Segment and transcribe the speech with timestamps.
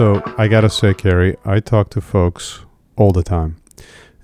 [0.00, 2.60] So I gotta say, Kerry, I talk to folks
[2.96, 3.56] all the time,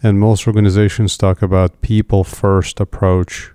[0.02, 3.52] and most organizations talk about people first approach.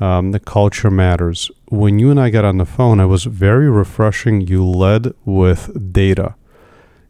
[0.00, 1.48] Um, the culture matters.
[1.68, 4.40] When you and I got on the phone, it was very refreshing.
[4.40, 6.34] You led with data.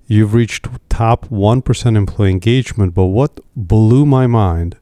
[0.07, 4.77] You've reached top 1% employee engagement, but what blew my mind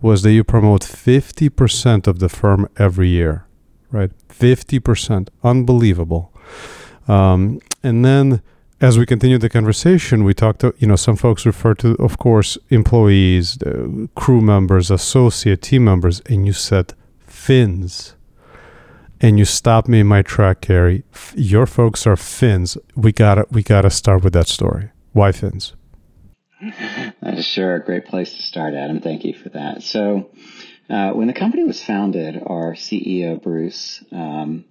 [0.00, 3.48] was that you promote 50% of the firm every year,
[3.90, 4.12] right?
[4.28, 5.28] 50%.
[5.42, 6.32] Unbelievable.
[7.08, 8.42] Um, and then
[8.80, 12.18] as we continue the conversation, we talked to, you know, some folks refer to, of
[12.18, 16.94] course, employees, uh, crew members, associate team members, and you said
[17.26, 18.14] Finns.
[19.20, 21.02] And you stopped me in my track, Kerry.
[21.12, 22.78] F- your folks are Finns.
[22.94, 24.90] We gotta, we gotta start with that story.
[25.12, 25.74] Why Finns?
[26.60, 29.00] That is sure a great place to start, Adam.
[29.00, 29.82] Thank you for that.
[29.82, 30.30] So,
[30.88, 34.64] uh, when the company was founded, our CEO Bruce um,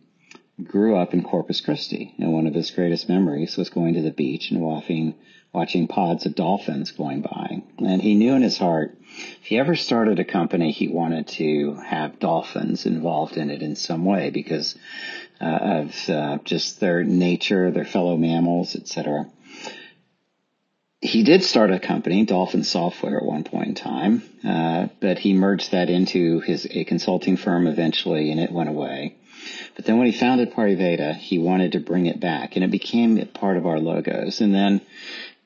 [0.64, 4.12] grew up in Corpus Christi, and one of his greatest memories was going to the
[4.12, 5.16] beach and watching
[5.54, 7.62] watching pods of dolphins going by.
[7.80, 8.96] And he knew in his heart,
[9.42, 13.76] if he ever started a company, he wanted to have dolphins involved in it in
[13.76, 14.78] some way because
[15.42, 19.28] uh, of uh, just their nature, their fellow mammals, etc.
[21.02, 25.34] He did start a company, Dolphin Software, at one point in time, uh, but he
[25.34, 29.16] merged that into his a consulting firm eventually, and it went away.
[29.76, 33.24] But then when he founded Pariveda, he wanted to bring it back and it became
[33.28, 34.42] part of our logos.
[34.42, 34.82] And then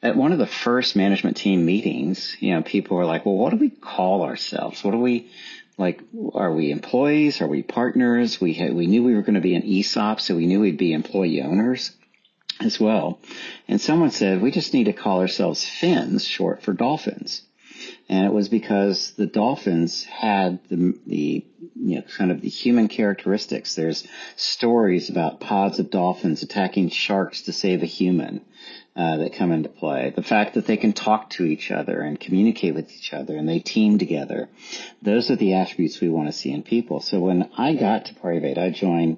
[0.02, 3.52] at one of the first management team meetings, you know, people were like, well, what
[3.52, 4.84] do we call ourselves?
[4.84, 5.30] What do we,
[5.78, 6.02] like,
[6.34, 7.42] are we employees?
[7.42, 8.40] Are we partners?
[8.42, 10.78] We had, we knew we were going to be an ESOP, so we knew we'd
[10.78, 11.92] be employee owners
[12.60, 13.20] as well.
[13.68, 17.44] And someone said, we just need to call ourselves Finns, short for dolphins
[18.10, 22.88] and it was because the dolphins had the, the you know kind of the human
[22.88, 23.76] characteristics.
[23.76, 28.42] There's stories about pods of dolphins attacking sharks to save a human
[28.96, 30.12] uh, that come into play.
[30.14, 33.48] The fact that they can talk to each other and communicate with each other and
[33.48, 34.50] they team together.
[35.02, 37.00] Those are the attributes we want to see in people.
[37.00, 39.18] So when I got to Pariveda, I joined.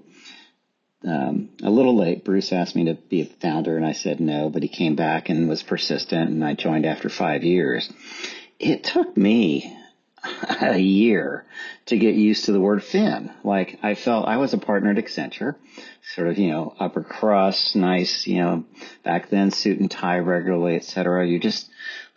[1.06, 2.24] Um, a little late.
[2.24, 4.50] Bruce asked me to be a founder, and I said no.
[4.50, 7.92] But he came back and was persistent, and I joined after five years
[8.60, 9.78] it took me
[10.62, 11.46] a year
[11.86, 13.32] to get used to the word Finn.
[13.44, 15.56] Like I felt I was a partner at Accenture,
[16.16, 18.66] sort of, you know, upper crust, nice, you know,
[19.04, 21.28] back then suit and tie regularly, etc.
[21.28, 21.70] You just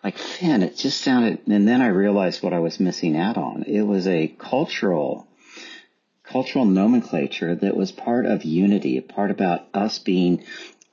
[0.04, 3.64] like Finn, it just sounded, and then I realized what I was missing out on.
[3.64, 5.26] It was a cultural,
[6.22, 10.44] cultural nomenclature that was part of unity, a part about us being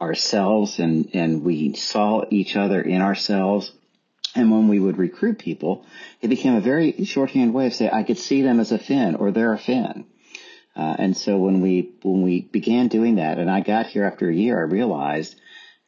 [0.02, 3.72] ourselves and, and we saw each other in ourselves
[4.36, 5.86] and when we would recruit people,
[6.22, 9.16] it became a very shorthand way of saying, I could see them as a Finn
[9.16, 10.06] or they're a Finn.
[10.76, 14.28] Uh, and so when we, when we began doing that and I got here after
[14.28, 15.36] a year, I realized,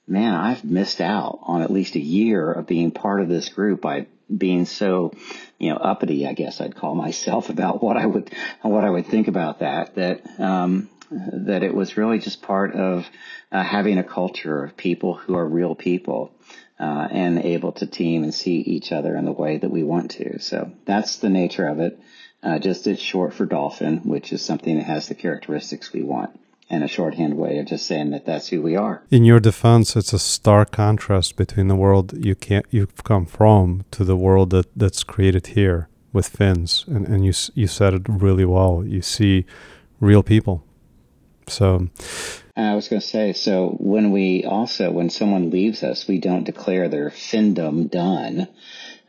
[0.08, 3.82] man, I've missed out on at least a year of being part of this group
[3.82, 5.14] by being so,
[5.58, 8.32] you know, uppity, I guess I'd call myself about what I would,
[8.62, 13.08] what I would think about that, that, um, that it was really just part of
[13.52, 16.32] uh, having a culture of people who are real people
[16.80, 20.12] uh, and able to team and see each other in the way that we want
[20.12, 20.40] to.
[20.40, 22.00] So that's the nature of it.
[22.44, 26.40] Uh, just it's short for dolphin, which is something that has the characteristics we want.
[26.68, 29.03] And a shorthand way of just saying that that's who we are.
[29.12, 33.85] In your defense, it's a stark contrast between the world you can't you've come from
[33.91, 38.02] to the world that, that's created here with fins, and and you you said it
[38.08, 38.84] really well.
[38.84, 39.46] You see
[40.00, 40.64] real people.
[41.47, 41.90] So
[42.58, 46.46] I was going to say, so when we also, when someone leaves us, we don't
[46.46, 48.48] declare their findom done.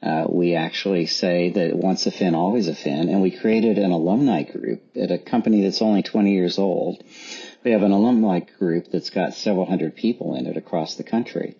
[0.02, 3.92] Uh, we actually say that once a fin, always a fin, and we created an
[3.92, 7.02] alumni group at a company that's only 20 years old.
[7.64, 11.56] We have an alumni group that's got several hundred people in it across the country,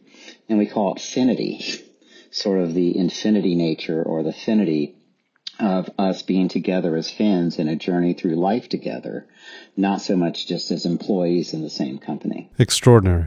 [0.49, 1.65] and we call it Finity,
[2.31, 4.97] sort of the infinity nature or the finity
[5.59, 9.27] of us being together as fins in a journey through life together,
[9.77, 12.51] not so much just as employees in the same company.
[12.59, 13.27] Extraordinary.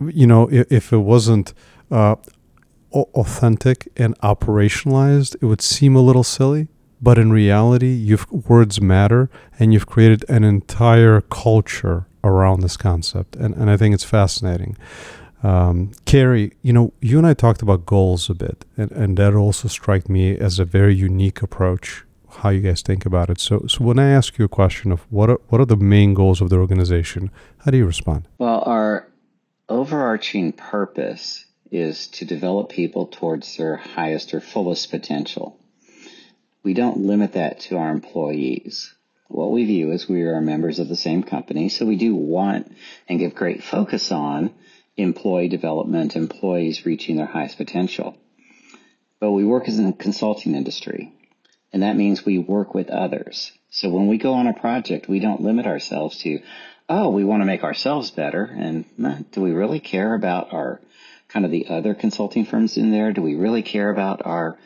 [0.00, 1.52] You know, if, it wasn't
[1.90, 2.16] uh,
[2.92, 6.68] authentic and operationalized, it would seem a little silly.
[7.00, 13.36] But in reality, you've words matter, and you've created an entire culture around this concept,
[13.36, 14.76] and and I think it's fascinating.
[15.44, 19.34] Um, Kerry, you know, you and I talked about goals a bit, and, and that
[19.34, 22.04] also struck me as a very unique approach.
[22.30, 23.40] How you guys think about it?
[23.40, 26.14] So, so when I ask you a question of what are what are the main
[26.14, 28.28] goals of the organization, how do you respond?
[28.38, 29.08] Well, our
[29.68, 35.58] overarching purpose is to develop people towards their highest or fullest potential.
[36.62, 38.94] We don't limit that to our employees.
[39.28, 42.74] What we view is we are members of the same company, so we do want
[43.08, 44.50] and give great focus on
[44.96, 48.16] employee development, employees reaching their highest potential.
[49.20, 51.12] But we work as in a consulting industry,
[51.72, 53.52] and that means we work with others.
[53.70, 56.40] So when we go on a project, we don't limit ourselves to,
[56.88, 58.44] oh, we want to make ourselves better.
[58.44, 58.84] And
[59.32, 60.80] do we really care about our
[61.28, 63.12] kind of the other consulting firms in there?
[63.12, 64.58] Do we really care about our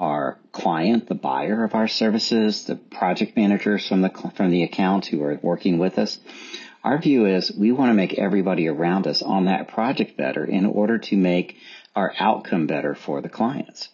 [0.00, 5.06] our client, the buyer of our services, the project managers from the from the account
[5.06, 6.18] who are working with us?
[6.84, 10.66] Our view is we want to make everybody around us on that project better in
[10.66, 11.56] order to make
[11.94, 13.88] our outcome better for the clients.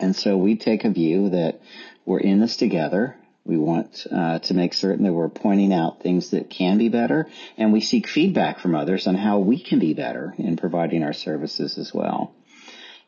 [0.00, 1.60] And so we take a view that
[2.04, 3.16] we're in this together.
[3.44, 7.28] We want uh, to make certain that we're pointing out things that can be better,
[7.56, 11.14] and we seek feedback from others on how we can be better in providing our
[11.14, 12.34] services as well.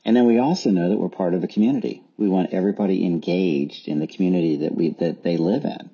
[0.04, 2.02] And then we also know that we're part of a community.
[2.16, 5.90] We want everybody engaged in the community that we that they live in,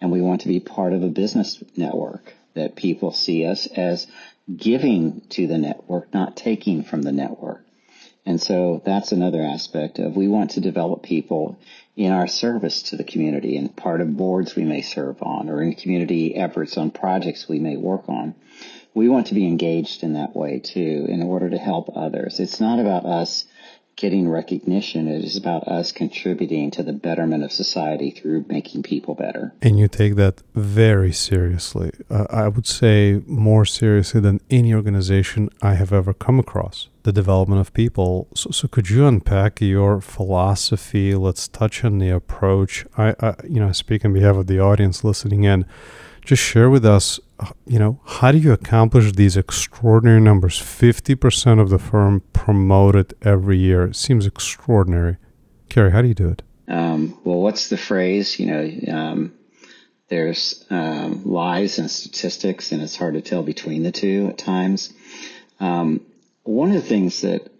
[0.00, 4.06] and we want to be part of a business network that people see us as
[4.54, 7.64] giving to the network, not taking from the network.
[8.28, 11.58] And so that's another aspect of we want to develop people
[11.96, 15.62] in our service to the community and part of boards we may serve on or
[15.62, 18.34] in community efforts on projects we may work on.
[18.92, 22.38] We want to be engaged in that way too in order to help others.
[22.38, 23.46] It's not about us
[23.98, 25.08] getting recognition.
[25.08, 29.52] It is about us contributing to the betterment of society through making people better.
[29.60, 31.90] And you take that very seriously.
[32.08, 36.88] Uh, I would say more seriously than any organization I have ever come across.
[37.02, 38.28] The development of people.
[38.34, 41.14] So, so could you unpack your philosophy?
[41.14, 42.86] Let's touch on the approach.
[42.96, 45.66] I, I, you know, I speak on behalf of the audience listening in.
[46.24, 47.18] Just share with us
[47.66, 50.58] you know, how do you accomplish these extraordinary numbers?
[50.60, 53.84] 50% of the firm promoted every year.
[53.84, 55.16] It seems extraordinary.
[55.68, 56.42] Kerry, how do you do it?
[56.66, 58.38] Um, well, what's the phrase?
[58.38, 59.34] You know, um,
[60.08, 64.92] there's um, lies and statistics, and it's hard to tell between the two at times.
[65.60, 66.00] Um,
[66.42, 67.50] one of the things that,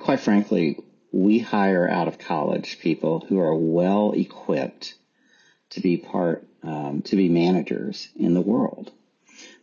[0.00, 0.78] quite frankly,
[1.12, 4.94] we hire out of college people who are well equipped
[5.70, 8.92] to be part, um, to be managers in the world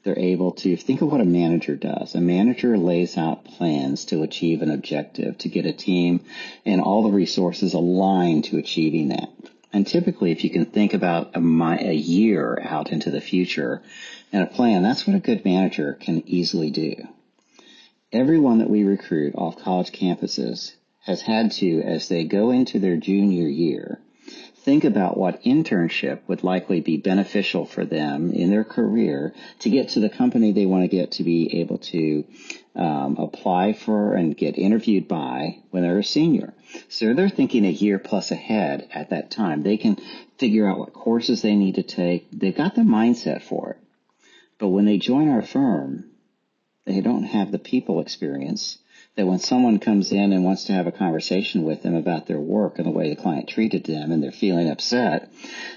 [0.04, 2.14] they're able to think of what a manager does.
[2.14, 6.22] A manager lays out plans to achieve an objective, to get a team
[6.66, 9.30] and all the resources aligned to achieving that.
[9.72, 13.82] And typically, if you can think about a, a year out into the future
[14.32, 16.96] and a plan, that's what a good manager can easily do.
[18.12, 22.98] Everyone that we recruit off college campuses has had to, as they go into their
[22.98, 24.00] junior year,
[24.64, 29.90] think about what internship would likely be beneficial for them in their career to get
[29.90, 32.24] to the company they want to get to be able to
[32.76, 36.54] um, apply for and get interviewed by when they're a senior.
[36.88, 39.64] So they're thinking a year plus ahead at that time.
[39.64, 39.98] They can
[40.38, 42.28] figure out what courses they need to take.
[42.32, 43.78] They've got the mindset for it.
[44.60, 46.06] But when they join our firm,
[46.86, 48.78] they don't have the people experience
[49.16, 52.40] that when someone comes in and wants to have a conversation with them about their
[52.40, 55.32] work and the way the client treated them and they're feeling upset,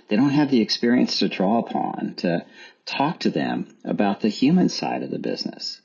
[0.08, 2.44] they don't have the experience to draw upon to
[2.86, 5.80] talk to them about the human side of the business.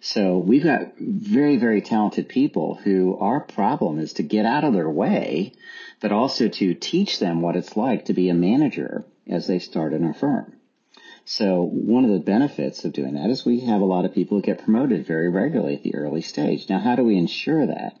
[0.00, 4.72] So we've got very, very talented people who our problem is to get out of
[4.72, 5.52] their way,
[6.00, 9.92] but also to teach them what it's like to be a manager as they start
[9.92, 10.52] in our firm.
[11.24, 14.38] So one of the benefits of doing that is we have a lot of people
[14.38, 16.68] who get promoted very regularly at the early stage.
[16.68, 17.96] Now, how do we ensure that?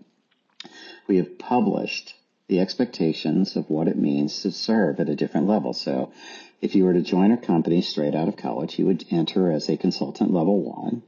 [1.06, 2.14] We have published
[2.48, 5.72] the expectations of what it means to serve at a different level.
[5.72, 6.12] So
[6.60, 9.68] if you were to join a company straight out of college, you would enter as
[9.68, 11.02] a consultant level one.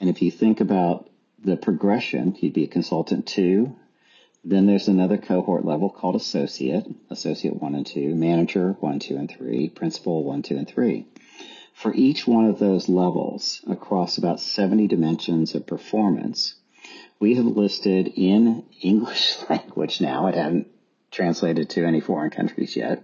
[0.00, 1.08] And if you think about
[1.42, 3.76] the progression, you'd be a consultant two.
[4.44, 9.30] Then there's another cohort level called associate, associate one and two, manager one, two, and
[9.30, 11.06] three, principal one, two, and three.
[11.80, 16.56] For each one of those levels across about 70 dimensions of performance,
[17.18, 20.66] we have listed in English language now, it hadn't
[21.10, 23.02] translated to any foreign countries yet,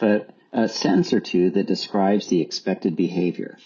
[0.00, 3.58] but a sentence or two that describes the expected behavior.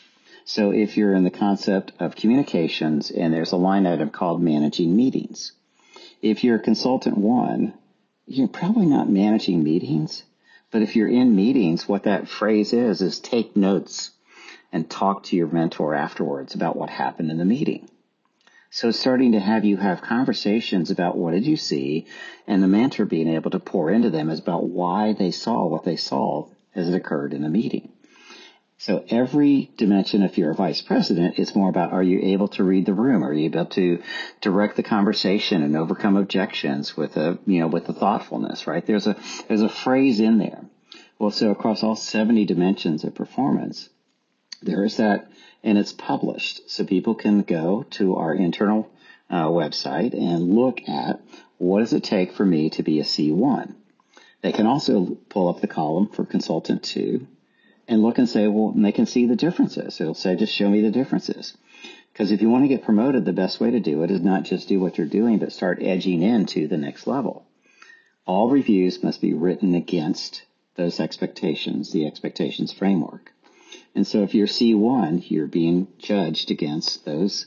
[0.45, 4.95] So if you're in the concept of communications and there's a line item called managing
[4.95, 5.53] meetings,
[6.21, 7.73] if you're a consultant one,
[8.27, 10.23] you're probably not managing meetings,
[10.71, 14.11] but if you're in meetings, what that phrase is, is take notes
[14.73, 17.89] and talk to your mentor afterwards about what happened in the meeting.
[18.73, 22.07] So starting to have you have conversations about what did you see
[22.47, 25.85] and the mentor being able to pour into them is about why they saw what
[25.85, 27.93] they saw as it occurred in the meeting.
[28.79, 32.65] So every dimension, if you're a vice president, it's more about are you able to
[32.65, 33.23] read the room?
[33.25, 34.03] Are you able to
[34.41, 38.87] direct the conversation and overcome objections with a, you know, with the thoughtfulness, right?
[38.87, 39.17] There's a,
[39.49, 40.65] there's a phrase in there.
[41.19, 43.91] Well, so across all 70 dimensions of performance,
[44.63, 45.31] There is that,
[45.63, 48.91] and it's published, so people can go to our internal
[49.31, 51.21] uh, website and look at
[51.57, 53.75] what does it take for me to be a C1.
[54.43, 57.27] They can also pull up the column for consultant two
[57.89, 60.01] and look and say, well, and they can see the differences.
[60.01, 61.57] It'll say, just show me the differences.
[62.13, 64.45] Because if you want to get promoted, the best way to do it is not
[64.45, 67.47] just do what you're doing, but start edging into the next level.
[68.27, 70.43] All reviews must be written against
[70.77, 73.33] those expectations, the expectations framework.
[73.95, 77.47] And so if you're C1, you're being judged against those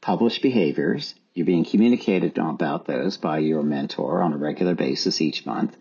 [0.00, 1.14] published behaviors.
[1.34, 5.76] You're being communicated about those by your mentor on a regular basis each month.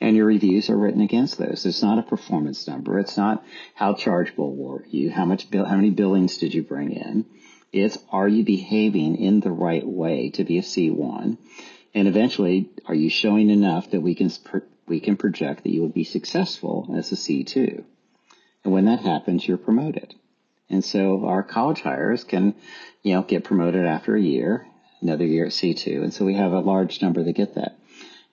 [0.00, 1.66] And your reviews are written against those.
[1.66, 2.98] It's not a performance number.
[2.98, 5.10] It's not how chargeable were you?
[5.10, 7.26] How much, bill, how many billings did you bring in?
[7.72, 11.36] It's are you behaving in the right way to be a C1?
[11.94, 14.30] And eventually, are you showing enough that we can,
[14.86, 17.84] we can project that you will be successful as a C2?
[18.68, 20.14] And when that happens, you're promoted.
[20.68, 22.54] And so our college hires can,
[23.02, 24.66] you know, get promoted after a year,
[25.00, 26.02] another year at C2.
[26.02, 27.78] And so we have a large number that get that.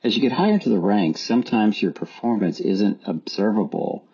[0.04, 4.10] As you get higher into the ranks, sometimes your performance isn't observable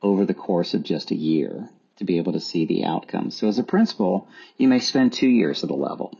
[0.00, 3.34] over the course of just a year to be able to see the outcomes.
[3.36, 6.16] So as a principal, you may spend two years at a level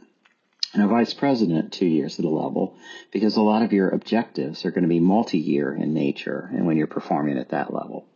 [0.73, 2.76] and a vice president two years at a level
[3.12, 6.76] because a lot of your objectives are going to be multi-year in nature and when
[6.76, 8.08] you're performing at that level.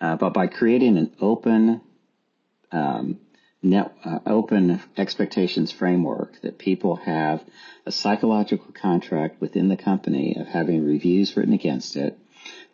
[0.00, 1.80] Uh, but by creating an open,
[2.72, 3.18] um,
[3.62, 7.44] net, uh, open expectations framework that people have
[7.84, 12.18] a psychological contract within the company of having reviews written against it,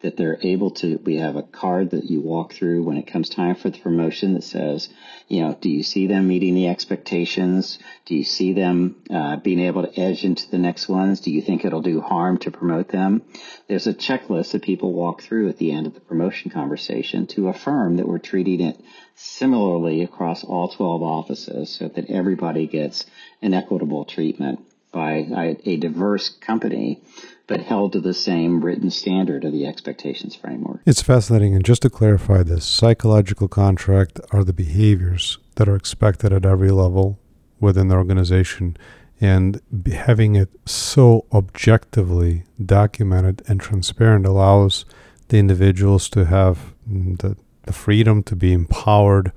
[0.02, 3.28] that they're able to, we have a card that you walk through when it comes
[3.28, 4.88] time for the promotion that says,
[5.28, 7.78] you know, do you see them meeting the expectations?
[8.04, 11.20] Do you see them uh, being able to edge into the next ones?
[11.20, 13.22] Do you think it'll do harm to promote them?
[13.68, 17.48] There's a checklist that people walk through at the end of the promotion conversation to
[17.48, 18.78] affirm that we're treating it
[19.14, 23.06] similarly across all 12 offices so that everybody gets
[23.40, 24.60] an equitable treatment
[24.92, 27.02] by a diverse company
[27.46, 30.80] but held to the same written standard of the expectations framework.
[30.84, 31.54] It's fascinating.
[31.54, 36.70] And just to clarify this, psychological contract are the behaviors that are expected at every
[36.70, 37.18] level
[37.60, 38.76] within the organization.
[39.20, 44.84] And having it so objectively documented and transparent allows
[45.28, 49.32] the individuals to have the, the freedom to be empowered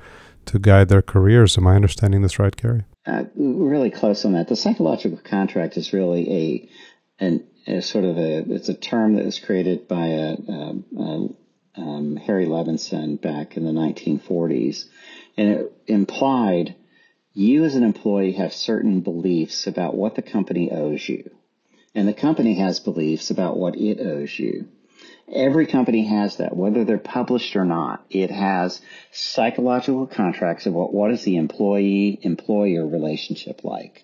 [0.46, 1.58] to guide their careers.
[1.58, 2.84] Am I understanding this right, Kerry?
[3.06, 4.50] Uh, really close on that.
[4.50, 6.70] The psychological contract is really a
[7.22, 11.30] an is sort of a it's a term that was created by a, a, a
[11.76, 14.86] um, Harry Levinson back in the 1940s,
[15.38, 16.76] and it implied
[17.34, 21.30] you as an employee have certain beliefs about what the company owes you,
[21.96, 24.68] and the company has beliefs about what it owes you.
[25.32, 28.04] Every company has that, whether they're published or not.
[28.10, 34.04] It has psychological contracts of what, what is the employee employer relationship like.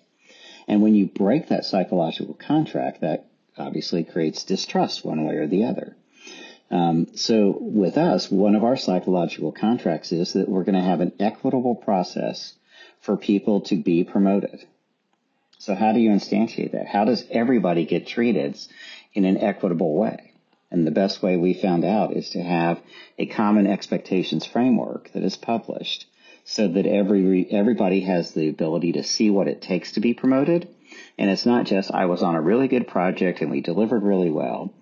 [0.68, 3.26] And when you break that psychological contract, that
[3.58, 5.96] obviously creates distrust one way or the other.
[6.70, 11.00] Um, so with us, one of our psychological contracts is that we're going to have
[11.00, 12.54] an equitable process
[13.00, 14.66] for people to be promoted.
[15.58, 16.86] So how do you instantiate that?
[16.86, 18.58] How does everybody get treated
[19.14, 20.32] in an equitable way?
[20.70, 22.80] And the best way we found out is to have
[23.18, 26.06] a common expectations framework that is published
[26.44, 30.68] so that every everybody has the ability to see what it takes to be promoted.
[31.18, 34.30] And it's not just I was on a really good project and we delivered really
[34.30, 34.72] well,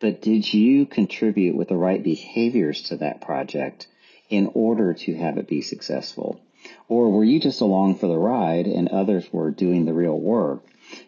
[0.00, 3.86] but did you contribute with the right behaviors to that project
[4.28, 6.40] in order to have it be successful?
[6.88, 10.64] Or were you just along for the ride and others were doing the real work?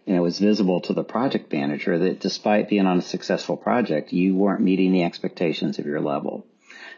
[0.07, 4.13] And it was visible to the project manager that despite being on a successful project,
[4.13, 6.47] you weren't meeting the expectations of your level.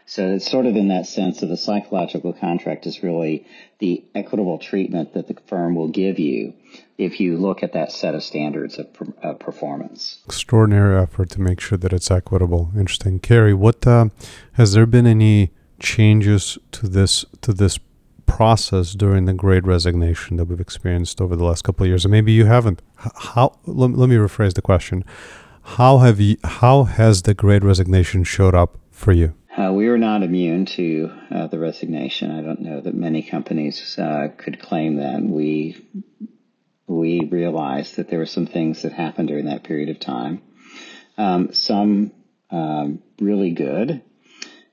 [0.09, 3.45] So it's sort of in that sense of a psychological contract is really
[3.79, 6.53] the equitable treatment that the firm will give you
[6.97, 8.87] if you look at that set of standards of,
[9.21, 10.19] of performance.
[10.25, 12.71] Extraordinary effort to make sure that it's equitable.
[12.73, 13.53] Interesting, Kerry.
[13.53, 14.07] What uh,
[14.53, 17.77] has there been any changes to this to this
[18.25, 22.11] process during the great resignation that we've experienced over the last couple of years and
[22.11, 25.05] maybe you haven't how let, let me rephrase the question
[25.61, 29.97] how have you how has the great resignation showed up for you uh, we were
[29.97, 32.31] not immune to uh, the resignation.
[32.31, 35.21] I don't know that many companies uh, could claim that.
[35.21, 35.83] We
[36.85, 40.41] we realized that there were some things that happened during that period of time.
[41.17, 42.11] Um, some
[42.51, 44.03] um, really good.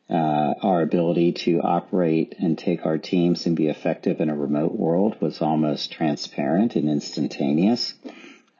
[0.08, 4.72] Uh, our ability to operate and take our teams and be effective in a remote
[4.72, 7.94] world was almost transparent and instantaneous.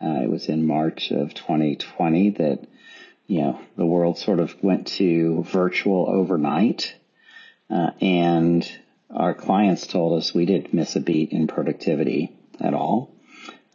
[0.03, 2.67] Uh, it was in March of 2020 that
[3.27, 6.95] you know, the world sort of went to virtual overnight.
[7.71, 8.71] Uh, and
[9.11, 13.15] our clients told us we didn't miss a beat in productivity at all.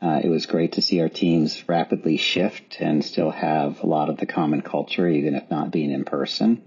[0.01, 4.09] Uh, it was great to see our teams rapidly shift and still have a lot
[4.09, 6.61] of the common culture, even if not being in person.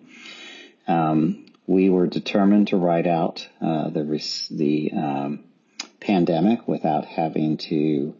[0.86, 4.02] Um, we were determined to ride out uh, the
[4.50, 5.44] the um,
[6.00, 8.14] pandemic without having to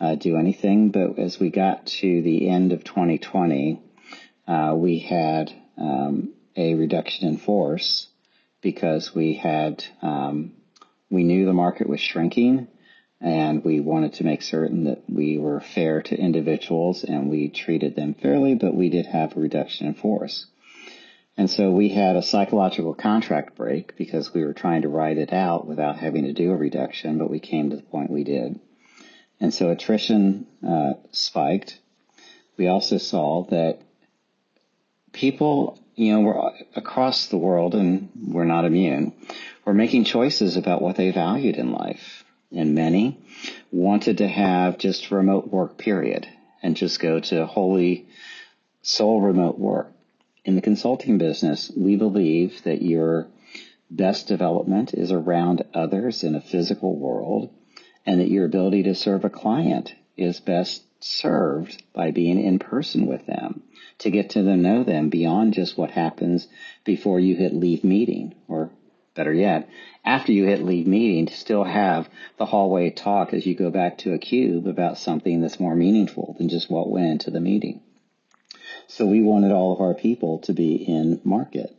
[0.00, 0.90] uh, do anything.
[0.90, 3.80] But as we got to the end of 2020,
[4.46, 8.08] uh, we had um, a reduction in force
[8.62, 10.52] because we had um,
[11.10, 12.68] we knew the market was shrinking
[13.20, 17.96] and we wanted to make certain that we were fair to individuals and we treated
[17.96, 20.46] them fairly, but we did have a reduction in force.
[21.38, 25.32] And so we had a psychological contract break because we were trying to ride it
[25.32, 28.58] out without having to do a reduction, but we came to the point we did.
[29.38, 31.78] And so attrition uh, spiked.
[32.56, 33.80] We also saw that
[35.16, 39.12] people, you know, were across the world, and we're not immune,
[39.64, 42.24] were making choices about what they valued in life.
[42.52, 43.18] And many
[43.72, 46.28] wanted to have just remote work, period,
[46.62, 48.06] and just go to wholly
[48.82, 49.90] sole remote work.
[50.44, 53.26] In the consulting business, we believe that your
[53.90, 57.50] best development is around others in a physical world
[58.04, 63.06] and that your ability to serve a client is best served by being in person
[63.06, 63.62] with them
[63.98, 66.48] to get to know them beyond just what happens
[66.84, 68.70] before you hit leave meeting or
[69.14, 69.68] better yet
[70.04, 73.98] after you hit leave meeting to still have the hallway talk as you go back
[73.98, 77.80] to a cube about something that's more meaningful than just what went into the meeting
[78.88, 81.74] so we wanted all of our people to be in market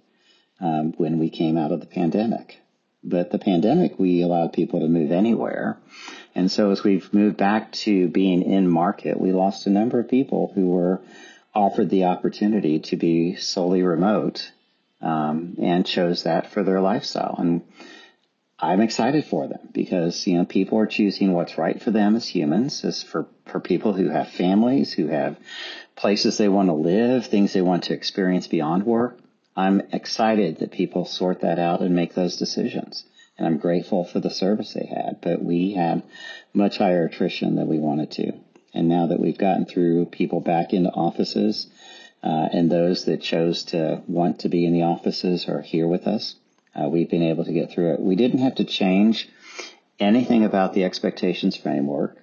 [0.59, 2.59] um, when we came out of the pandemic
[3.07, 5.77] but the pandemic, we allowed people to move anywhere.
[6.37, 10.07] And so as we've moved back to being in market, we lost a number of
[10.07, 11.01] people who were
[11.55, 14.51] offered the opportunity to be solely remote
[15.01, 17.35] um, and chose that for their lifestyle.
[17.39, 17.63] And
[18.59, 22.27] I'm excited for them because, you know, people are choosing what's right for them as
[22.27, 25.37] humans, as for, for people who have families, who have
[25.95, 29.17] places they want to live, things they want to experience beyond work.
[29.55, 33.05] I'm excited that people sort that out and make those decisions.
[33.37, 36.03] And I'm grateful for the service they had, but we had
[36.53, 38.33] much higher attrition than we wanted to.
[38.73, 41.67] And now that we've gotten through people back into offices,
[42.23, 46.07] uh, and those that chose to want to be in the offices are here with
[46.07, 46.35] us,
[46.75, 47.99] uh, we've been able to get through it.
[47.99, 49.29] We didn't have to change
[49.99, 52.17] anything about the expectations framework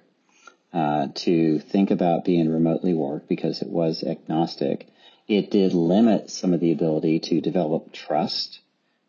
[0.73, 4.87] uh, to think about being remotely work because it was agnostic.
[5.27, 8.59] It did limit some of the ability to develop trust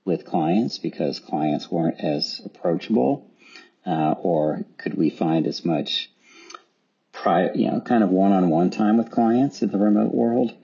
[0.07, 3.29] with clients because clients weren't as approachable,
[3.85, 6.11] uh, or could we find as much,
[7.27, 10.55] you know, kind of one-on-one time with clients in the remote world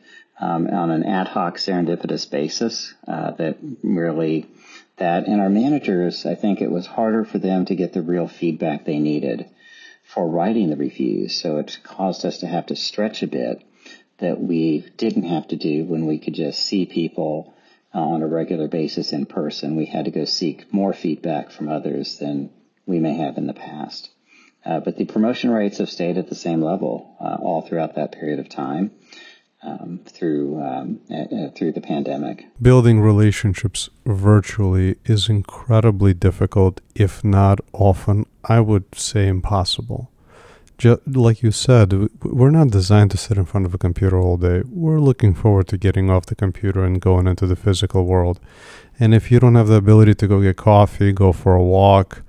[0.41, 4.47] um, on an ad hoc serendipitous basis uh, that really
[4.97, 5.27] that?
[5.27, 8.85] And our managers, I think it was harder for them to get the real feedback
[8.85, 9.51] they needed
[10.05, 13.63] for writing the reviews, so it caused us to have to stretch a bit
[14.19, 17.52] that we didn't have to do when we could just see people
[17.95, 19.77] on a regular basis in person.
[19.77, 22.51] We had to go seek more feedback from others than
[22.87, 24.11] we may have in the past.
[24.65, 28.13] Uh, but the promotion rates have stayed at the same level uh, all throughout that
[28.13, 28.93] period of time.
[29.65, 32.47] Um, through um, uh, through the pandemic.
[32.61, 40.12] Building relationships virtually is incredibly difficult, if not often, I would say impossible
[41.07, 44.63] like you said, we're not designed to sit in front of a computer all day.
[44.69, 48.41] We're looking forward to getting off the computer and going into the physical world.
[48.99, 52.23] And if you don't have the ability to go get coffee, go for a walk,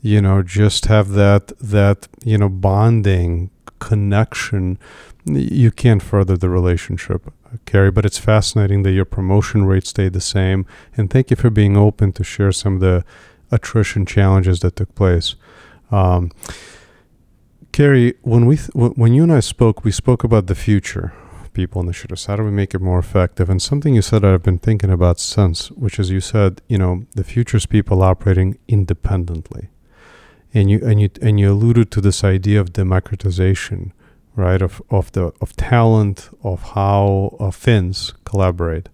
[0.00, 4.78] you know, just have that that you know bonding connection,
[5.24, 7.32] you can't further the relationship,
[7.64, 7.90] Kerry.
[7.90, 10.64] But it's fascinating that your promotion rate stayed the same.
[10.96, 13.04] And thank you for being open to share some of the
[13.50, 15.34] attrition challenges that took place.
[15.90, 16.30] Um,
[17.76, 21.12] Kerry, when we th- when you and I spoke, we spoke about the future
[21.52, 22.24] people initiatives.
[22.24, 23.50] How do we make it more effective?
[23.50, 27.04] And something you said I've been thinking about since, which is you said, you know,
[27.14, 29.68] the future's people operating independently,
[30.54, 33.92] and you and you and you alluded to this idea of democratization,
[34.34, 34.62] right?
[34.62, 38.88] Of of the of talent, of how uh, Finns collaborate.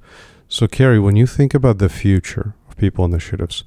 [0.48, 3.62] So, Kerry, when you think about the future of people initiatives,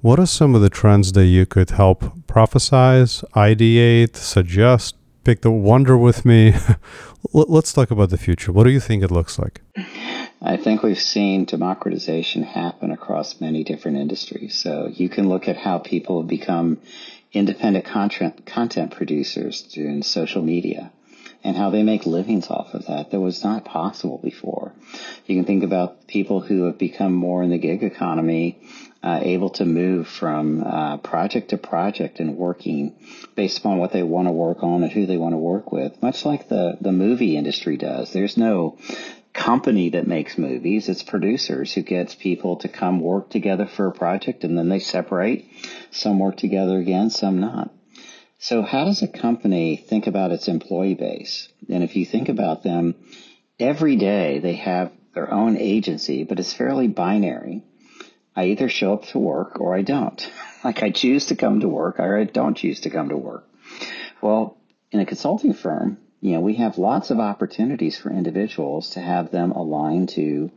[0.00, 5.50] what are some of the trends that you could help prophesize, ideate, suggest, pick the
[5.50, 6.54] wonder with me?
[7.32, 8.50] Let's talk about the future.
[8.50, 9.60] What do you think it looks like?
[10.42, 14.56] I think we've seen democratization happen across many different industries.
[14.56, 16.78] So you can look at how people have become
[17.32, 20.90] independent content content producers doing social media
[21.44, 24.72] and how they make livings off of that that was not possible before.
[25.26, 28.58] You can think about people who have become more in the gig economy
[29.02, 32.94] uh, able to move from uh, project to project and working
[33.34, 36.02] based upon what they want to work on and who they want to work with,
[36.02, 38.12] much like the, the movie industry does.
[38.12, 38.76] There's no
[39.32, 40.88] company that makes movies.
[40.88, 44.80] It's producers who gets people to come work together for a project and then they
[44.80, 45.46] separate.
[45.90, 47.70] Some work together again, some not.
[48.38, 51.48] So how does a company think about its employee base?
[51.68, 52.94] And if you think about them,
[53.58, 57.62] every day they have their own agency, but it's fairly binary.
[58.36, 60.30] I either show up to work or I don't.
[60.62, 63.48] Like I choose to come to work or I don't choose to come to work.
[64.20, 64.58] Well,
[64.90, 69.30] in a consulting firm, you know, we have lots of opportunities for individuals to have
[69.30, 70.50] them aligned to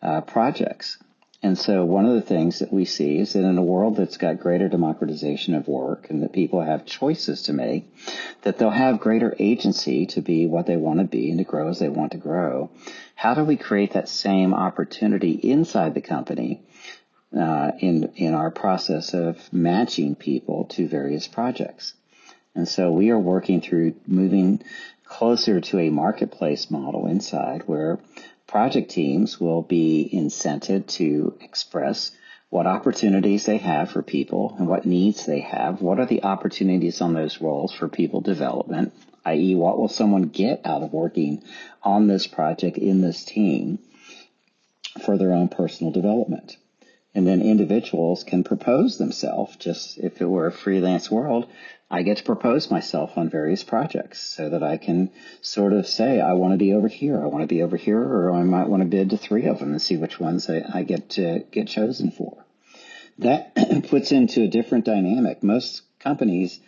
[0.00, 0.96] uh, projects.
[1.42, 4.16] And so one of the things that we see is that in a world that's
[4.16, 7.92] got greater democratization of work and that people have choices to make,
[8.42, 11.68] that they'll have greater agency to be what they want to be and to grow
[11.68, 12.70] as they want to grow.
[13.16, 16.62] How do we create that same opportunity inside the company
[17.36, 21.94] uh, in in our process of matching people to various projects?
[22.54, 24.62] And so we are working through moving
[25.04, 27.98] closer to a marketplace model inside where
[28.46, 32.12] project teams will be incented to express
[32.50, 35.80] what opportunities they have for people and what needs they have.
[35.80, 38.92] What are the opportunities on those roles for people development,
[39.24, 41.42] i.e., what will someone get out of working
[41.82, 43.78] on this project in this team
[45.02, 46.58] for their own personal development?
[47.14, 51.46] And then individuals can propose themselves, just if it were a freelance world,
[51.90, 55.10] I get to propose myself on various projects so that I can
[55.42, 58.00] sort of say, I want to be over here, I want to be over here,
[58.00, 60.64] or I might want to bid to three of them and see which ones I,
[60.72, 62.46] I get to get chosen for.
[63.18, 63.54] That
[63.90, 65.42] puts into a different dynamic.
[65.42, 66.60] Most companies,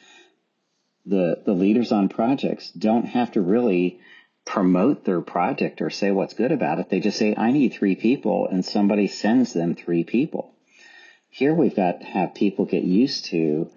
[1.07, 4.01] the, the leaders on projects don't have to really
[4.45, 6.91] promote their project or say what's good about it.
[6.91, 10.53] They just say, I need three people, and somebody sends them three people.
[11.31, 13.71] Here we've got to have people get used to,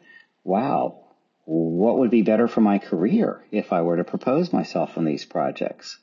[0.44, 1.00] wow,
[1.46, 5.26] what would be better for my career if I were to propose myself on these
[5.26, 5.98] projects?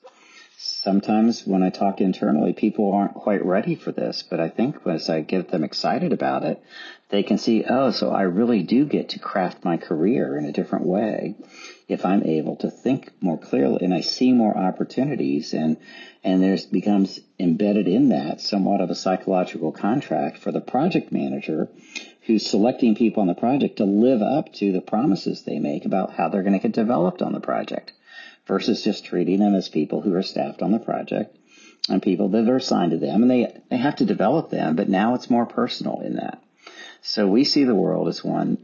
[0.56, 5.10] Sometimes when I talk internally, people aren't quite ready for this, but I think as
[5.10, 6.62] I get them excited about it,
[7.14, 10.52] they can see, oh, so I really do get to craft my career in a
[10.52, 11.36] different way
[11.86, 15.76] if I'm able to think more clearly and I see more opportunities and,
[16.24, 21.68] and there's becomes embedded in that somewhat of a psychological contract for the project manager
[22.22, 26.14] who's selecting people on the project to live up to the promises they make about
[26.14, 27.92] how they're going to get developed on the project
[28.48, 31.36] versus just treating them as people who are staffed on the project
[31.88, 34.88] and people that are assigned to them and they, they have to develop them, but
[34.88, 36.43] now it's more personal in that.
[37.06, 38.56] So we see the world as one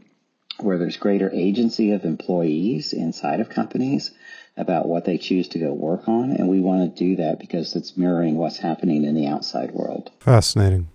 [0.61, 4.13] where there's greater agency of employees inside of companies
[4.57, 6.33] about what they choose to go work on.
[6.33, 10.11] And we want to do that because it's mirroring what's happening in the outside world.
[10.21, 10.89] Fascinating.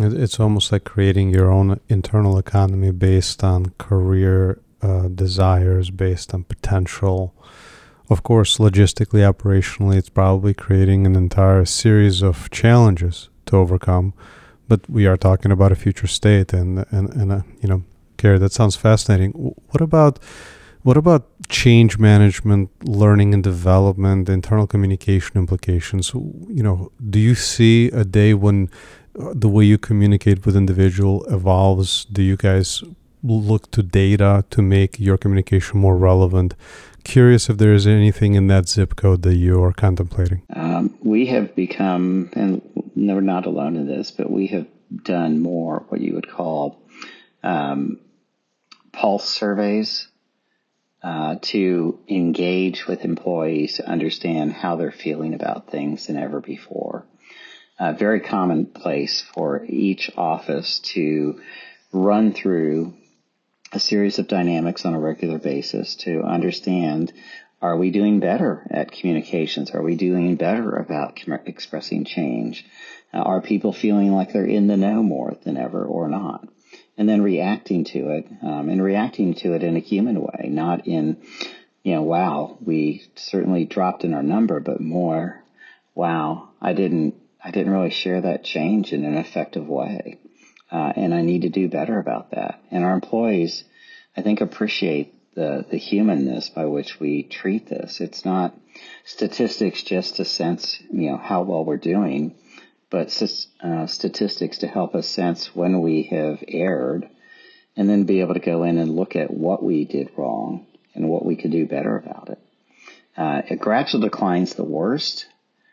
[0.00, 6.44] It's almost like creating your own internal economy based on career uh, desires, based on
[6.44, 7.34] potential.
[8.08, 14.14] Of course, logistically, operationally, it's probably creating an entire series of challenges to overcome.
[14.68, 17.82] But we are talking about a future state, and and and uh, you know,
[18.18, 19.32] Kerry, that sounds fascinating.
[19.32, 20.18] What about
[20.82, 26.12] what about change management, learning and development, internal communication implications?
[26.14, 28.70] You know, do you see a day when
[29.14, 32.04] the way you communicate with individual evolves?
[32.06, 32.82] Do you guys
[33.22, 36.54] look to data to make your communication more relevant?
[37.08, 40.42] Curious if there is anything in that zip code that you are contemplating.
[40.54, 42.60] Um, we have become, and
[42.94, 44.66] we're not alone in this, but we have
[45.04, 46.82] done more what you would call
[47.42, 47.98] um,
[48.92, 50.08] pulse surveys
[51.02, 57.06] uh, to engage with employees to understand how they're feeling about things than ever before
[57.78, 61.40] uh, very commonplace for each office to
[61.92, 62.94] run through
[63.72, 67.12] a series of dynamics on a regular basis to understand
[67.60, 69.72] are we doing better at communications?
[69.72, 72.64] Are we doing better about expressing change?
[73.12, 76.46] Uh, are people feeling like they're in the know more than ever or not?
[76.96, 80.86] And then reacting to it, um, and reacting to it in a human way, not
[80.86, 81.16] in,
[81.82, 85.42] you know, wow, we certainly dropped in our number, but more,
[85.94, 90.18] wow, I didn't I didn't really share that change in an effective way.
[90.70, 92.62] Uh, and I need to do better about that.
[92.70, 93.64] And our employees,
[94.16, 98.00] I think, appreciate the, the humanness by which we treat this.
[98.00, 98.54] It's not
[99.04, 102.34] statistics just to sense, you know, how well we're doing,
[102.90, 103.08] but
[103.62, 107.08] uh, statistics to help us sense when we have erred
[107.76, 111.08] and then be able to go in and look at what we did wrong and
[111.08, 112.38] what we could do better about it.
[113.16, 115.26] Uh, a gradual decline's the worst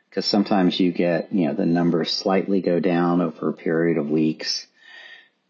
[0.10, 4.10] because sometimes you get, you know, the numbers slightly go down over a period of
[4.10, 4.68] weeks.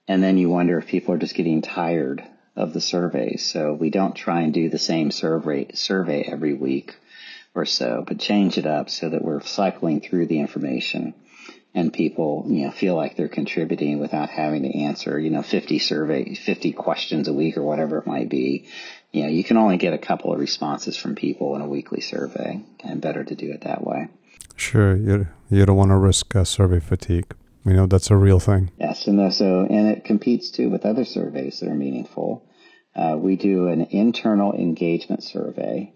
[0.08, 2.24] And then you wonder if people are just getting tired
[2.56, 3.46] of the surveys.
[3.46, 6.96] So we don't try and do the same survey, survey every week
[7.54, 11.13] or so, but change it up so that we're cycling through the information
[11.74, 15.80] and people, you know, feel like they're contributing without having to answer, you know, 50
[15.80, 18.70] survey, 50 questions a week or whatever it might be.
[19.12, 22.00] You know, you can only get a couple of responses from people in a weekly
[22.00, 24.08] survey and better to do it that way.
[24.56, 24.96] Sure.
[24.96, 27.34] You, you don't want to risk uh, survey fatigue.
[27.65, 28.71] You know, that's a real thing.
[28.80, 29.08] Yes.
[29.08, 32.47] And so, and it competes too with other surveys that are meaningful.
[32.95, 35.93] Uh, we do an internal engagement survey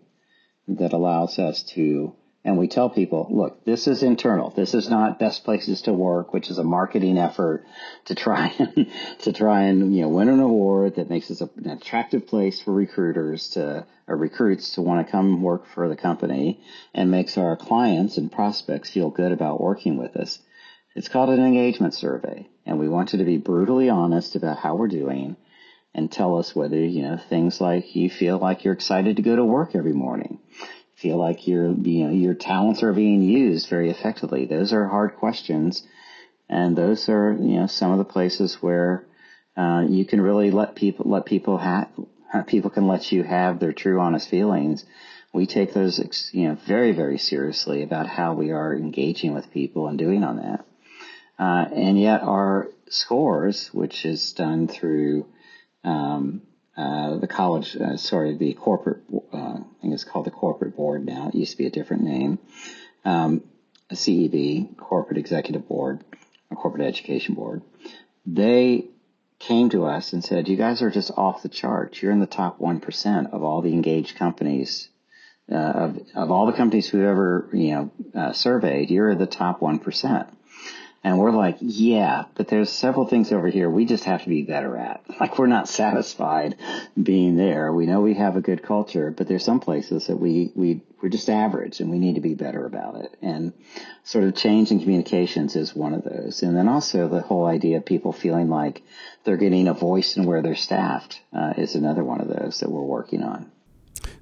[0.68, 4.50] that allows us to and we tell people, look, this is internal.
[4.50, 7.66] This is not best places to work, which is a marketing effort
[8.06, 11.70] to try and to try and you know win an award that makes us an
[11.70, 16.64] attractive place for recruiters to or recruits to want to come work for the company
[16.94, 20.40] and makes our clients and prospects feel good about working with us.
[20.96, 24.76] It's called an engagement survey, and we want you to be brutally honest about how
[24.76, 25.38] we're doing
[25.94, 29.36] and tell us whether you know things like you feel like you're excited to go
[29.36, 30.40] to work every morning
[31.00, 34.46] feel like your you know your talents are being used very effectively?
[34.46, 35.84] Those are hard questions,
[36.50, 39.06] and those are you know some of the places where
[39.56, 41.88] uh, you can really let people let people have
[42.48, 44.86] people can let you have their true honest feelings.
[45.34, 49.88] We take those you know very very seriously about how we are engaging with people
[49.88, 50.66] and doing on that.
[51.40, 55.26] Uh, and yet our scores, which is done through
[55.86, 56.42] um,
[56.76, 61.06] uh, the college, uh, sorry, the corporate, uh, I think it's called the corporate board
[61.06, 61.30] now.
[61.30, 62.40] It used to be a different name.
[63.06, 63.44] Um,
[63.92, 66.04] CEB, Corporate Executive Board,
[66.52, 67.64] or Corporate Education Board.
[68.26, 68.86] They
[69.40, 72.02] came to us and said, "You guys are just off the charts.
[72.02, 74.90] You're in the top one percent of all the engaged companies."
[75.52, 79.80] Uh, of, of all the companies who ever you know surveyed, you're the top one
[79.80, 80.28] percent.
[81.04, 84.44] And we're like, yeah, but there's several things over here we just have to be
[84.44, 85.04] better at.
[85.20, 86.56] Like we're not satisfied
[87.02, 87.74] being there.
[87.74, 91.10] We know we have a good culture, but there's some places that we, we, we're
[91.10, 93.18] just average and we need to be better about it.
[93.22, 93.52] And
[94.04, 96.42] sort of change in communications is one of those.
[96.42, 98.82] And then also the whole idea of people feeling like
[99.26, 102.72] they're getting a voice in where they're staffed uh, is another one of those that
[102.72, 103.52] we're working on.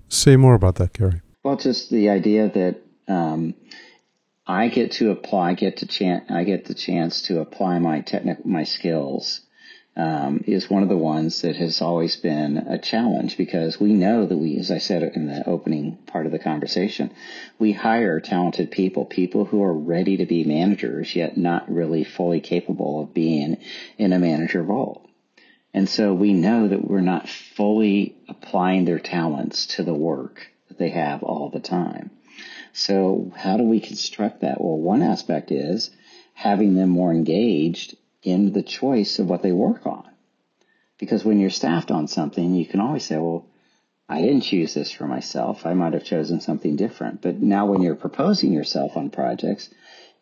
[0.10, 1.22] Say more about that, Kerry.
[1.44, 3.54] Well, just the idea that, um,
[4.48, 8.48] I get to apply, get to chance, I get the chance to apply my technical,
[8.48, 9.42] my skills,
[9.98, 14.26] um, is one of the ones that has always been a challenge because we know
[14.26, 17.12] that we, as I said in the opening part of the conversation,
[17.60, 22.40] we hire talented people, people who are ready to be managers, yet not really fully
[22.40, 23.58] capable of being
[23.98, 25.10] in a manager role.
[25.74, 30.78] And so we know that we're not fully applying their talents to the work that
[30.78, 32.12] they have all the time.
[32.78, 34.62] So how do we construct that?
[34.62, 35.90] Well, one aspect is
[36.36, 40.08] having them more engaged in the choice of what they work on.
[41.00, 43.48] Because when you're staffed on something, you can always say, well,
[44.08, 45.66] I didn't choose this for myself.
[45.66, 47.24] I might have chosen something different.
[47.24, 49.72] But now when you're proposing yourself on projects,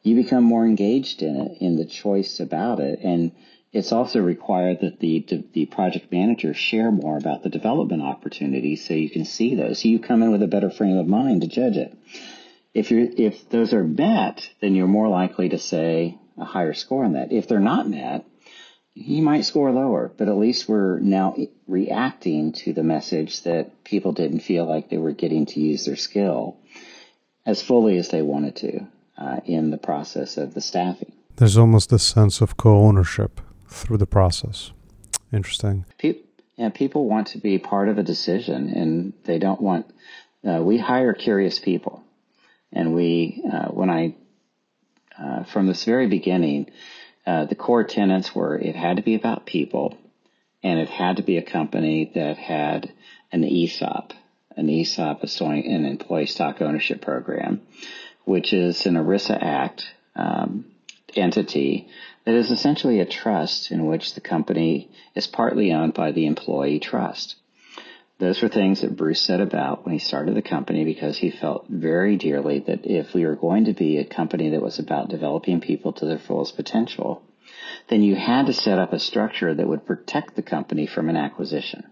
[0.01, 2.99] you become more engaged in it, in the choice about it.
[3.03, 3.33] And
[3.73, 8.93] it's also required that the, the project manager share more about the development opportunities so
[8.93, 9.81] you can see those.
[9.81, 11.93] So you come in with a better frame of mind to judge it.
[12.75, 17.05] If you if those are met, then you're more likely to say a higher score
[17.05, 17.31] on that.
[17.31, 18.25] If they're not met,
[18.93, 24.11] you might score lower, but at least we're now reacting to the message that people
[24.11, 26.57] didn't feel like they were getting to use their skill
[27.45, 31.13] as fully as they wanted to uh, in the process of the staffing.
[31.37, 34.71] There's almost a sense of co-ownership through the process.
[35.31, 35.85] Interesting.
[35.97, 36.23] People,
[36.57, 39.85] yeah, people want to be part of a decision, and they don't want.
[40.45, 42.04] Uh, we hire curious people.
[42.75, 44.15] And we, uh, when I,
[45.17, 46.69] uh, from this very beginning,
[47.25, 49.97] uh, the core tenets were it had to be about people
[50.61, 52.91] and it had to be a company that had
[53.31, 54.13] an ESOP.
[54.57, 57.61] An ESOP is an employee stock ownership program,
[58.25, 59.85] which is an ERISA Act
[60.15, 60.65] um,
[61.15, 61.87] entity
[62.25, 66.79] that is essentially a trust in which the company is partly owned by the employee
[66.79, 67.35] trust.
[68.17, 71.67] Those were things that Bruce said about when he started the company because he felt
[71.67, 75.59] very dearly that if we were going to be a company that was about developing
[75.59, 77.21] people to their fullest potential,
[77.89, 81.17] then you had to set up a structure that would protect the company from an
[81.17, 81.83] acquisition.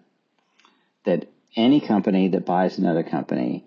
[1.06, 3.66] That any company that buys another company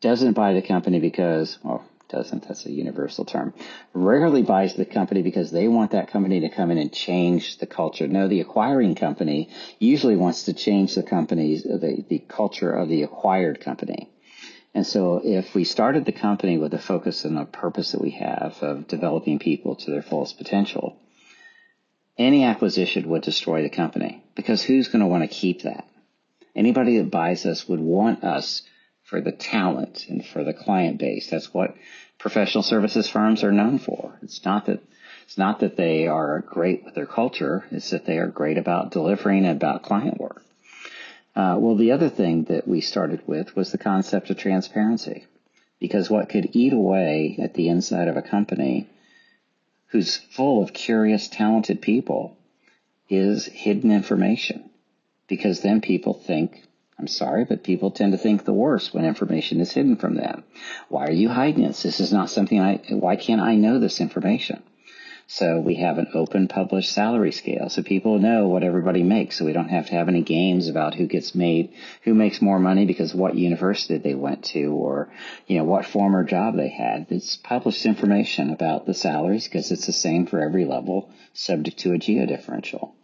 [0.00, 3.52] doesn't buy the company because, well, doesn't, that's a universal term,
[3.92, 7.66] rarely buys the company because they want that company to come in and change the
[7.66, 8.06] culture.
[8.06, 13.02] No, the acquiring company usually wants to change the company's, the, the culture of the
[13.02, 14.10] acquired company.
[14.74, 18.10] And so if we started the company with a focus and a purpose that we
[18.10, 20.98] have of developing people to their fullest potential,
[22.18, 25.88] any acquisition would destroy the company because who's going to want to keep that?
[26.54, 28.62] Anybody that buys us would want us
[29.06, 31.30] for the talent and for the client base.
[31.30, 31.74] That's what
[32.18, 34.18] professional services firms are known for.
[34.22, 34.80] It's not that
[35.24, 37.64] it's not that they are great with their culture.
[37.72, 40.42] It's that they are great about delivering and about client work.
[41.34, 45.26] Uh, well, the other thing that we started with was the concept of transparency,
[45.80, 48.88] because what could eat away at the inside of a company
[49.88, 52.36] who's full of curious, talented people
[53.08, 54.70] is hidden information,
[55.28, 56.65] because then people think
[56.98, 60.44] I'm sorry, but people tend to think the worst when information is hidden from them.
[60.88, 61.82] Why are you hiding this?
[61.82, 64.62] This is not something I, why can't I know this information?
[65.28, 69.36] So we have an open published salary scale so people know what everybody makes.
[69.36, 72.60] So we don't have to have any games about who gets made, who makes more
[72.60, 75.10] money because what university they went to or,
[75.46, 77.08] you know, what former job they had.
[77.10, 81.92] It's published information about the salaries because it's the same for every level subject to
[81.92, 82.95] a geo differential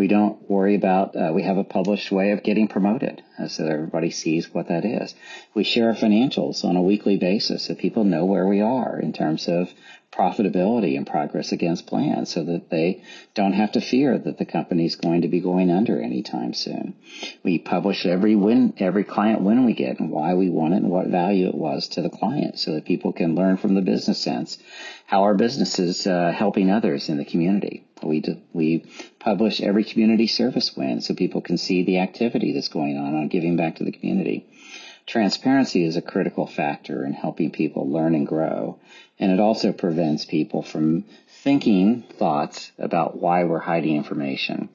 [0.00, 3.66] we don't worry about, uh, we have a published way of getting promoted uh, so
[3.66, 5.14] everybody sees what that is.
[5.52, 9.12] We share our financials on a weekly basis so people know where we are in
[9.12, 9.74] terms of
[10.12, 13.02] profitability and progress against plans so that they
[13.34, 16.94] don't have to fear that the company is going to be going under anytime soon.
[17.44, 20.90] We publish every win, every client win we get and why we won it and
[20.90, 24.20] what value it was to the client so that people can learn from the business
[24.20, 24.58] sense
[25.06, 27.84] how our business is uh, helping others in the community.
[28.02, 28.86] We, do, we
[29.18, 33.28] publish every community service win so people can see the activity that's going on on
[33.28, 34.46] giving back to the community.
[35.10, 38.78] Transparency is a critical factor in helping people learn and grow.
[39.18, 41.04] And it also prevents people from
[41.42, 44.68] thinking thoughts about why we're hiding information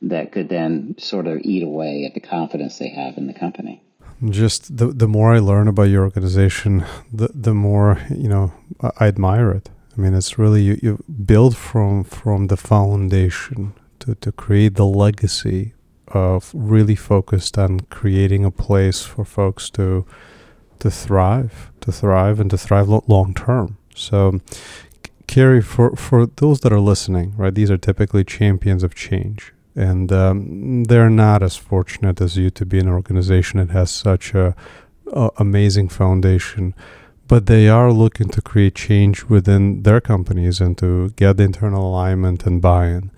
[0.00, 3.82] that could then sort of eat away at the confidence they have in the company.
[4.30, 8.50] Just the the more I learn about your organization, the the more you know
[8.98, 9.68] I admire it.
[9.94, 14.86] I mean, it's really you, you build from from the foundation to, to create the
[14.86, 15.74] legacy
[16.14, 20.06] of really focused on creating a place for folks to
[20.78, 23.76] to thrive, to thrive, and to thrive long term.
[23.94, 24.40] So,
[25.26, 30.12] Kerry, for for those that are listening, right, these are typically champions of change, and
[30.12, 34.54] um, they're not as fortunate as you to be an organization that has such a,
[35.12, 36.74] a amazing foundation
[37.32, 42.44] but they are looking to create change within their companies and to get internal alignment
[42.44, 43.10] and buy-in.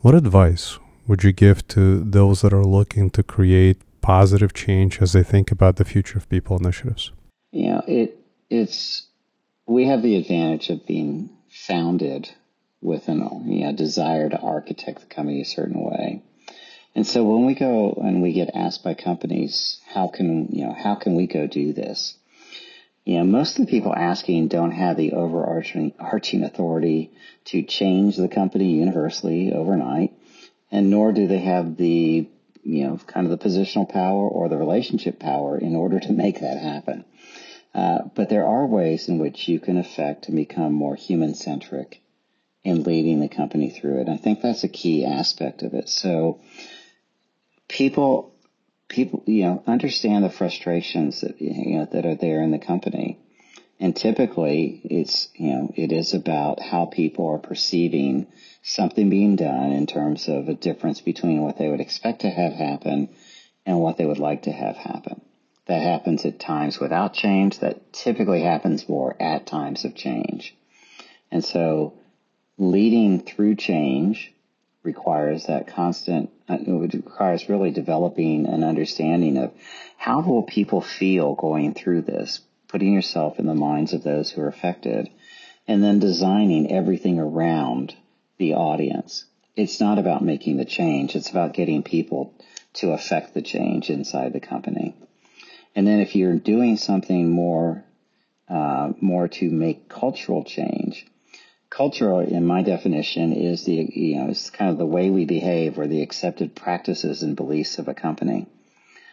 [0.00, 0.78] What advice
[1.08, 5.50] would you give to those that are looking to create positive change as they think
[5.50, 7.10] about the future of people initiatives?
[7.50, 8.18] You know, it
[8.50, 9.06] it's
[9.66, 12.30] we have the advantage of being founded
[12.80, 16.22] with an you know, desire to architect the company a certain way.
[16.94, 20.74] And so when we go and we get asked by companies, how can you know
[20.74, 22.16] how can we go do this?
[23.04, 27.12] You know, most of the people asking don't have the overarching arching authority
[27.46, 30.12] to change the company universally overnight,
[30.70, 32.28] and nor do they have the
[32.62, 36.40] you know kind of the positional power or the relationship power in order to make
[36.40, 37.04] that happen.
[37.74, 42.00] Uh, but there are ways in which you can affect and become more human centric
[42.64, 44.08] in leading the company through it.
[44.08, 45.88] I think that's a key aspect of it.
[45.88, 46.40] So
[47.68, 48.34] people
[48.88, 53.18] people, you know, understand the frustrations that, you know, that are there in the company.
[53.78, 58.26] And typically it's, you know, it is about how people are perceiving
[58.68, 62.52] something being done in terms of a difference between what they would expect to have
[62.52, 63.08] happen
[63.64, 65.20] and what they would like to have happen.
[65.66, 67.60] That happens at times without change.
[67.60, 70.54] That typically happens more at times of change.
[71.30, 71.94] And so
[72.58, 74.32] leading through change
[74.82, 79.52] requires that constant, uh, it requires really developing an understanding of
[79.96, 84.42] how will people feel going through this, putting yourself in the minds of those who
[84.42, 85.08] are affected,
[85.66, 87.94] and then designing everything around
[88.38, 89.24] the audience.
[89.56, 92.34] It's not about making the change, it's about getting people
[92.74, 94.94] to affect the change inside the company.
[95.74, 97.84] And then if you're doing something more,
[98.48, 101.06] uh, more to make cultural change,
[101.70, 105.78] Cultural, in my definition, is the you know it's kind of the way we behave
[105.78, 108.46] or the accepted practices and beliefs of a company.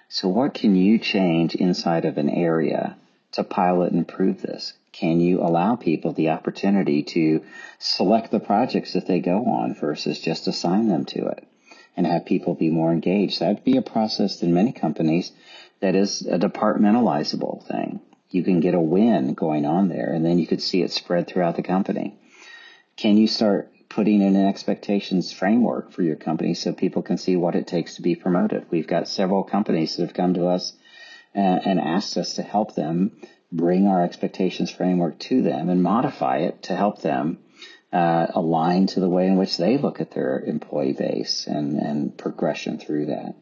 [0.07, 2.95] So, what can you change inside of an area
[3.35, 4.73] to pilot and prove this?
[4.91, 7.43] Can you allow people the opportunity to
[7.79, 11.47] select the projects that they go on versus just assign them to it
[11.97, 13.39] and have people be more engaged?
[13.39, 15.31] That'd be a process in many companies
[15.81, 18.01] that is a departmentalizable thing.
[18.29, 21.27] You can get a win going on there and then you could see it spread
[21.27, 22.17] throughout the company
[22.97, 27.35] can you start putting in an expectations framework for your company so people can see
[27.35, 28.65] what it takes to be promoted?
[28.71, 30.73] We've got several companies that have come to us
[31.35, 33.11] and, and asked us to help them
[33.51, 37.37] bring our expectations framework to them and modify it to help them
[37.93, 42.17] uh, aligned to the way in which they look at their employee base and, and
[42.17, 43.35] progression through that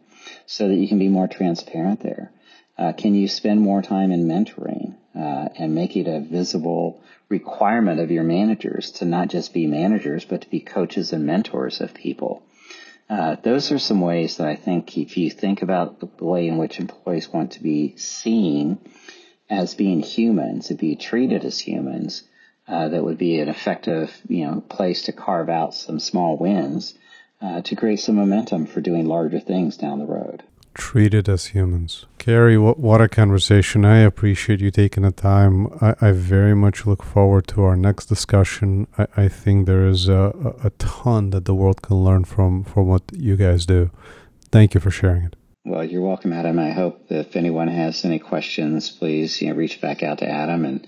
[0.46, 2.32] so that you can be more transparent there.
[2.78, 8.00] Uh, can you spend more time in mentoring uh, and make it a visible requirement
[8.00, 11.94] of your managers to not just be managers, but to be coaches and mentors of
[11.94, 12.44] people?
[13.14, 16.58] Uh, those are some ways that I think if you think about the way in
[16.58, 18.80] which employees want to be seen
[19.52, 22.24] as being humans, to be treated as humans,
[22.68, 26.96] uh, that would be an effective, you know, place to carve out some small wins
[27.40, 30.42] uh, to create some momentum for doing larger things down the road
[30.74, 32.06] treated as humans.
[32.18, 33.86] Kerry, what, what a conversation.
[33.86, 35.68] I appreciate you taking the time.
[35.82, 38.88] I, I very much look forward to our next discussion.
[38.98, 42.88] I, I think there is a, a ton that the world can learn from, from
[42.88, 43.92] what you guys do.
[44.52, 45.36] Thank you for sharing it.
[45.66, 46.60] Well, you're welcome, Adam.
[46.60, 50.66] I hope if anyone has any questions, please you know reach back out to Adam,
[50.66, 50.86] and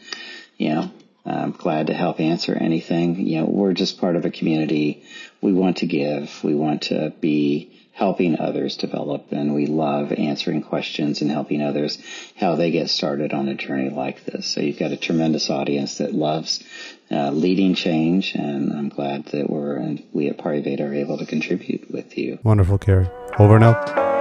[0.57, 0.91] you know
[1.25, 3.15] I'm glad to help answer anything.
[3.25, 5.03] You know, we're just part of a community.
[5.41, 6.43] We want to give.
[6.43, 11.97] We want to be helping others develop and we love answering questions and helping others
[12.35, 14.47] how they get started on a journey like this.
[14.47, 16.61] So you've got a tremendous audience that loves
[17.09, 21.89] uh, leading change and I'm glad that we're, we at Pariveda are able to contribute
[21.89, 22.37] with you.
[22.43, 23.09] Wonderful, Kerry.
[23.39, 24.14] Over and out.